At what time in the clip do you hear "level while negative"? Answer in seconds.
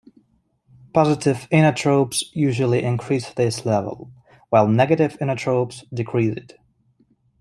3.67-5.15